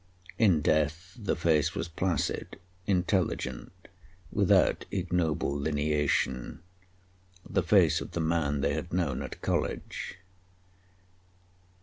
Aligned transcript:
In 0.39 0.61
death 0.61 1.15
the 1.15 1.35
face 1.35 1.75
was 1.75 1.87
placid, 1.87 2.57
intelligent, 2.87 3.71
without 4.31 4.85
ignoble 4.89 5.55
lineation 5.55 6.61
the 7.47 7.61
face 7.61 8.01
of 8.01 8.13
the 8.13 8.19
man 8.19 8.61
they 8.61 8.73
had 8.73 8.91
known 8.91 9.21
at 9.21 9.43
college. 9.43 10.15